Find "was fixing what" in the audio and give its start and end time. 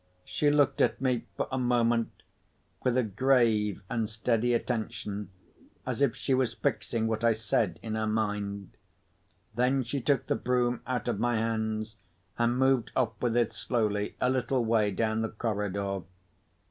6.33-7.23